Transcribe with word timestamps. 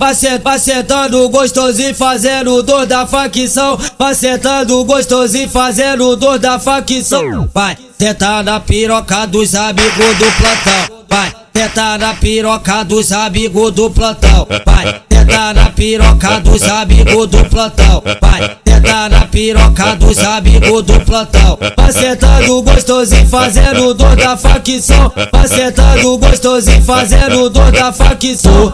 Vai 0.00 0.14
sentando 0.60 1.28
gostosinho 1.28 1.92
fazendo 1.92 2.62
dor 2.62 2.86
da 2.86 3.04
facção. 3.04 3.76
Vai 3.98 4.14
sentando 4.14 4.84
gostosinho 4.84 5.48
fazendo 5.48 6.14
dor 6.14 6.38
da 6.38 6.56
facção. 6.56 7.50
Vai 7.52 7.76
sentar 7.98 8.44
na 8.44 8.60
piroca 8.60 9.26
dos 9.26 9.56
amigos 9.56 10.16
do 10.18 10.32
plantão. 10.36 11.04
Vai 11.10 11.32
sentar 11.52 11.98
na 11.98 12.14
piroca 12.14 12.84
dos 12.84 13.10
amigos 13.10 13.72
do 13.72 13.90
plantão. 13.90 14.46
Vai 14.64 15.02
sentar 15.10 15.52
na 15.52 15.70
piroca 15.70 16.40
dos 16.42 16.62
amigos 16.62 17.26
do 17.26 17.44
plantão. 17.46 18.02
Vai 18.20 18.56
sentar 18.68 19.10
na 19.10 19.26
piroca 19.26 19.96
dos 19.96 20.18
amigos 20.18 20.82
do 20.84 21.00
plantão. 21.00 21.58
Vai 21.76 21.92
sentando 21.92 22.62
gostosinho 22.62 23.26
fazendo 23.26 23.92
dor 23.94 24.14
da 24.14 24.36
facção. 24.36 25.12
Vai 25.32 25.48
sentando 25.48 26.18
gostosinho 26.18 26.84
fazendo 26.84 27.50
dor 27.50 27.72
da 27.72 27.92
facção. 27.92 28.72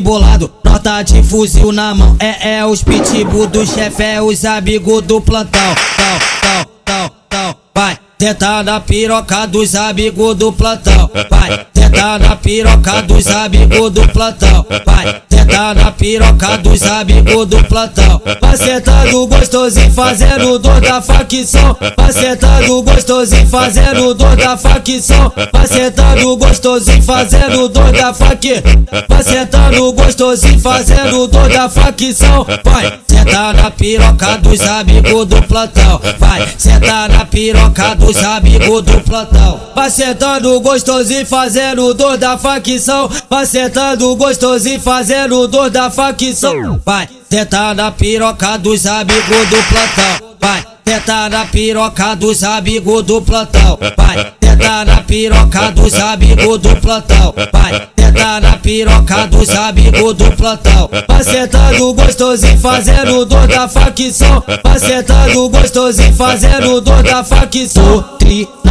Bolado, 0.00 0.50
nota 0.64 1.02
de 1.02 1.22
fuzil 1.22 1.72
na 1.72 1.94
mão. 1.94 2.16
É, 2.18 2.56
é 2.58 2.66
os 2.66 2.82
pitbull 2.82 3.46
do 3.46 3.66
chefe, 3.66 4.02
é 4.02 4.22
os 4.22 4.44
amigos 4.44 5.02
do 5.02 5.20
plantão. 5.20 5.74
Tão, 5.96 6.18
tão, 6.40 6.66
tão, 6.84 7.10
tão, 7.28 7.54
vai. 7.74 7.98
Tenta 8.18 8.62
na 8.62 8.80
piroca 8.80 9.46
dos 9.46 9.74
amigos 9.74 10.36
do 10.36 10.52
plantão. 10.52 11.10
Vai, 11.28 11.66
tenta 11.72 12.18
na 12.18 12.34
piroca 12.36 13.02
dos 13.02 13.26
amigos 13.26 13.90
do 13.90 14.08
plantão. 14.08 14.66
Vai, 14.86 15.22
tenta 15.46 15.74
na 15.74 15.92
piroca 15.92 16.58
dos 16.58 16.82
amigos 16.82 17.46
do 17.46 17.62
plantão. 17.64 18.20
Vai 18.40 18.56
sentando 18.56 19.26
gostosinho 19.26 19.90
fazendo 19.92 20.58
dor 20.58 20.80
da 20.80 21.00
facção. 21.00 21.76
Vai 21.96 22.12
sentando 22.12 22.82
gostosinho 22.82 23.46
fazendo 23.46 24.14
dor 24.14 24.36
da 24.36 24.56
facção. 24.56 25.32
Vai 25.52 25.66
sentando 25.66 26.36
gostosinho 26.36 27.02
fazendo 27.02 27.68
dor 27.68 27.92
da 27.92 28.12
facção. 28.12 29.06
Vai 29.08 29.22
sentando 29.22 29.92
gostosinho 29.92 30.60
fazendo 30.60 31.26
dor 31.28 31.48
da 31.48 31.68
facção. 31.68 32.46
Vai, 32.64 32.98
senta 33.06 33.52
na 33.52 33.70
piroca 33.70 34.38
dos 34.38 34.60
amigos 34.60 35.26
do 35.26 35.42
plantão. 35.42 36.00
Vai, 36.18 36.48
senta 36.58 37.08
na 37.08 37.24
piroca 37.24 37.94
dos 37.94 38.16
os 38.16 38.24
amigos 38.24 38.82
do 38.82 39.00
plantão. 39.00 39.60
Vai 39.74 39.90
sentando 39.90 40.60
gostosinho 40.60 41.26
fazendo 41.26 41.92
dor 41.92 42.16
da 42.16 42.38
facção. 42.38 43.10
Vai 43.28 43.44
sentando 43.44 44.14
gostosinho 44.16 44.80
fazendo 44.80 45.35
dor 45.44 45.70
da 45.70 45.90
facção. 45.90 46.80
Vai 46.84 47.08
sentar 47.28 47.74
na 47.74 47.90
piroca 47.90 48.56
dos 48.56 48.86
amigos 48.86 49.48
do 49.48 49.62
plantão. 49.68 50.36
Vai 50.40 50.64
sentar 50.86 51.30
na 51.30 51.44
piroca 51.44 52.16
dos 52.16 52.42
amigos 52.42 53.02
do 53.02 53.20
plantão. 53.20 53.78
Vai 53.96 54.32
sentar 54.42 54.86
na 54.86 55.02
piroca 55.02 55.70
dos 55.72 55.94
amigos 55.94 56.58
do 56.58 56.76
plantão. 56.76 57.34
Vai 57.52 57.88
sentar 57.98 58.40
na 58.40 58.56
piroca 58.56 59.26
dos 59.26 59.50
amigos 59.50 60.14
do 60.14 60.30
plantão. 60.32 60.88
Vai 61.06 61.24
sentando 61.24 61.92
gostosinho 61.94 62.58
fazendo 62.58 63.24
dor 63.26 63.46
da 63.46 63.68
facção. 63.68 64.42
Vai 64.64 64.78
sentando 64.78 65.48
gostosinho 65.50 66.14
fazendo 66.14 66.80
dor 66.80 67.02
da 67.02 67.22
facção. 67.22 68.02
Trinado, 68.18 68.65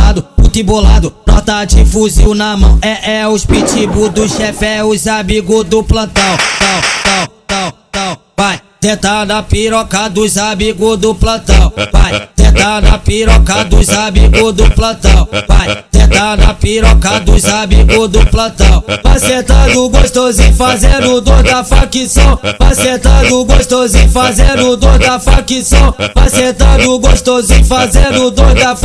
puto 0.56 0.64
bolado, 0.64 1.14
nota 1.28 1.66
de 1.66 1.84
fuzil 1.84 2.34
na 2.34 2.56
mão. 2.56 2.80
É, 2.81 3.20
é 3.20 3.28
os 3.28 3.45
pitbull 3.45 4.09
do 4.09 4.28
chefe, 4.30 4.66
é 4.66 4.84
os 4.84 5.06
amigos 5.08 5.66
do 5.66 5.84
plantão. 5.84 6.23
Tão, 6.59 6.81
tão, 7.03 7.28
tão, 7.47 7.73
tão, 7.92 8.17
vai. 8.38 8.62
Tenta 8.80 9.25
na 9.25 9.42
piroca 9.42 10.08
dos 10.09 10.38
amigos 10.38 10.97
do 11.00 11.16
plantão. 11.16 11.73
Vai, 11.92 12.30
tenta 12.36 12.81
na 12.81 12.97
piroca 13.00 13.66
dos 13.66 13.89
amigos 13.89 14.53
do 14.53 14.70
plantão. 14.72 15.28
Vai, 15.47 15.84
tenta 15.92 16.38
na 16.38 16.53
piroca 16.53 17.19
dos 17.19 17.45
amigos 17.45 18.09
do 18.09 18.25
plantão. 18.28 18.65
Vai 19.03 19.19
sentando 19.19 19.89
gostosinho 19.89 20.53
fazendo 20.53 21.22
dor 21.22 21.44
da 21.44 21.64
facção. 21.64 22.39
Vai 22.59 22.75
sentando 22.75 23.45
gostosinho 23.45 24.09
fazendo 24.09 24.78
dor 24.78 25.00
da 25.00 25.19
facção. 25.19 25.95
Vai 26.14 26.30
sentando 26.30 27.00
gostosinho 27.00 27.66
fazendo 27.66 28.31
dor 28.31 28.53
da 28.53 28.75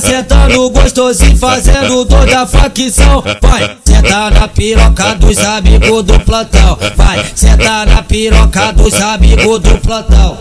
sentando 0.00 0.70
gostosinho 0.70 1.36
fazendo 1.36 2.04
dor 2.04 2.26
da 2.26 2.46
facção. 2.46 3.22
Vai, 3.40 3.76
senta 3.84 4.30
na 4.30 4.48
piroca 4.48 5.14
dos 5.14 5.38
amigos 5.38 6.02
do 6.04 6.20
plantão. 6.20 6.78
Vai, 6.96 7.24
senta 7.34 7.86
na 7.86 8.02
piroca 8.02 8.72
dos 8.72 8.94
amigos 9.00 9.60
do 9.60 9.78
plantão. 9.78 10.39